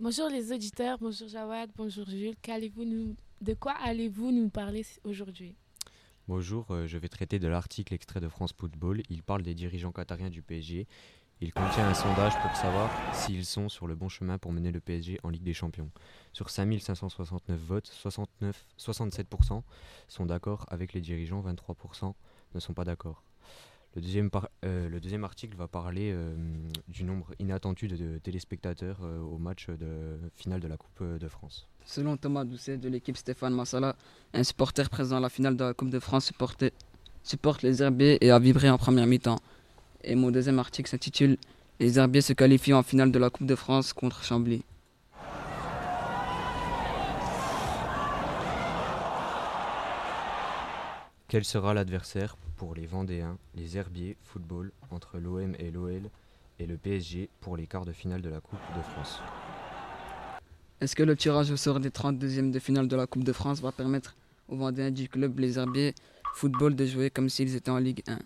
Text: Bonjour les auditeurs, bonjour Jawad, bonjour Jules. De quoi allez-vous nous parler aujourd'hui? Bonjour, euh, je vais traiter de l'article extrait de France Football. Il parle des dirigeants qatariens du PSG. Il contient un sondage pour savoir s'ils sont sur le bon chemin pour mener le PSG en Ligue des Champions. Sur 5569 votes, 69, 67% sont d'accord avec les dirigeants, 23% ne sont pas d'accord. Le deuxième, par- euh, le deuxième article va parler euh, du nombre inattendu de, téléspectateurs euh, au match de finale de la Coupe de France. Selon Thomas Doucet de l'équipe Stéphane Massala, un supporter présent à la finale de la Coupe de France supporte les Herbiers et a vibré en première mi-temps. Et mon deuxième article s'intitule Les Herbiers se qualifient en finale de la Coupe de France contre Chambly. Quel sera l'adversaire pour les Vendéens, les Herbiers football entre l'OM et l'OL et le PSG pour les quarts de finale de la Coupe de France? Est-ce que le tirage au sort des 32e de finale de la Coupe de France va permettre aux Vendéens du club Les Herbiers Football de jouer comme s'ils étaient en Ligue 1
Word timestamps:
Bonjour 0.00 0.28
les 0.28 0.52
auditeurs, 0.52 0.98
bonjour 1.00 1.28
Jawad, 1.28 1.70
bonjour 1.76 2.06
Jules. 2.06 2.34
De 3.40 3.54
quoi 3.54 3.72
allez-vous 3.82 4.32
nous 4.32 4.48
parler 4.48 4.84
aujourd'hui? 5.04 5.56
Bonjour, 6.28 6.66
euh, 6.70 6.86
je 6.86 6.98
vais 6.98 7.08
traiter 7.08 7.38
de 7.38 7.48
l'article 7.48 7.94
extrait 7.94 8.20
de 8.20 8.28
France 8.28 8.52
Football. 8.58 9.02
Il 9.10 9.22
parle 9.22 9.42
des 9.42 9.54
dirigeants 9.54 9.92
qatariens 9.92 10.30
du 10.30 10.42
PSG. 10.42 10.86
Il 11.40 11.52
contient 11.52 11.86
un 11.88 11.94
sondage 11.94 12.32
pour 12.40 12.56
savoir 12.56 12.90
s'ils 13.14 13.44
sont 13.44 13.68
sur 13.68 13.86
le 13.86 13.94
bon 13.94 14.08
chemin 14.08 14.38
pour 14.38 14.52
mener 14.52 14.70
le 14.70 14.80
PSG 14.80 15.18
en 15.22 15.28
Ligue 15.28 15.42
des 15.42 15.52
Champions. 15.52 15.90
Sur 16.32 16.48
5569 16.48 17.60
votes, 17.60 17.86
69, 17.86 18.66
67% 18.78 19.62
sont 20.08 20.26
d'accord 20.26 20.64
avec 20.68 20.92
les 20.92 21.00
dirigeants, 21.00 21.42
23% 21.42 22.14
ne 22.54 22.60
sont 22.60 22.72
pas 22.72 22.84
d'accord. 22.84 23.22
Le 23.96 24.02
deuxième, 24.02 24.28
par- 24.28 24.48
euh, 24.64 24.88
le 24.88 24.98
deuxième 24.98 25.22
article 25.22 25.56
va 25.56 25.68
parler 25.68 26.10
euh, 26.12 26.34
du 26.88 27.04
nombre 27.04 27.32
inattendu 27.38 27.86
de, 27.86 28.18
téléspectateurs 28.18 28.98
euh, 29.04 29.20
au 29.20 29.38
match 29.38 29.68
de 29.68 30.18
finale 30.34 30.60
de 30.60 30.66
la 30.66 30.76
Coupe 30.76 31.04
de 31.04 31.28
France. 31.28 31.68
Selon 31.86 32.16
Thomas 32.16 32.44
Doucet 32.44 32.76
de 32.76 32.88
l'équipe 32.88 33.16
Stéphane 33.16 33.54
Massala, 33.54 33.94
un 34.32 34.42
supporter 34.42 34.90
présent 34.90 35.18
à 35.18 35.20
la 35.20 35.28
finale 35.28 35.56
de 35.56 35.62
la 35.62 35.74
Coupe 35.74 35.90
de 35.90 36.00
France 36.00 36.32
supporte 37.22 37.62
les 37.62 37.82
Herbiers 37.82 38.18
et 38.20 38.32
a 38.32 38.38
vibré 38.40 38.68
en 38.68 38.78
première 38.78 39.06
mi-temps. 39.06 39.38
Et 40.02 40.16
mon 40.16 40.32
deuxième 40.32 40.58
article 40.58 40.90
s'intitule 40.90 41.36
Les 41.78 41.98
Herbiers 41.98 42.20
se 42.20 42.32
qualifient 42.32 42.74
en 42.74 42.82
finale 42.82 43.12
de 43.12 43.18
la 43.20 43.30
Coupe 43.30 43.46
de 43.46 43.54
France 43.54 43.92
contre 43.92 44.24
Chambly. 44.24 44.64
Quel 51.34 51.44
sera 51.44 51.74
l'adversaire 51.74 52.36
pour 52.56 52.76
les 52.76 52.86
Vendéens, 52.86 53.38
les 53.56 53.76
Herbiers 53.76 54.16
football 54.22 54.70
entre 54.92 55.18
l'OM 55.18 55.56
et 55.58 55.72
l'OL 55.72 56.02
et 56.60 56.64
le 56.64 56.76
PSG 56.76 57.28
pour 57.40 57.56
les 57.56 57.66
quarts 57.66 57.84
de 57.84 57.90
finale 57.90 58.22
de 58.22 58.28
la 58.28 58.38
Coupe 58.40 58.60
de 58.76 58.82
France? 58.82 59.18
Est-ce 60.80 60.94
que 60.94 61.02
le 61.02 61.16
tirage 61.16 61.50
au 61.50 61.56
sort 61.56 61.80
des 61.80 61.90
32e 61.90 62.52
de 62.52 62.58
finale 62.60 62.86
de 62.86 62.94
la 62.94 63.08
Coupe 63.08 63.24
de 63.24 63.32
France 63.32 63.60
va 63.60 63.72
permettre 63.72 64.14
aux 64.48 64.54
Vendéens 64.54 64.92
du 64.92 65.08
club 65.08 65.40
Les 65.40 65.58
Herbiers 65.58 65.96
Football 66.36 66.76
de 66.76 66.86
jouer 66.86 67.10
comme 67.10 67.28
s'ils 67.28 67.56
étaient 67.56 67.68
en 67.68 67.78
Ligue 67.78 68.04
1 68.06 68.20